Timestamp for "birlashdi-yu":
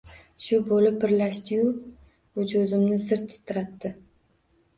1.03-1.67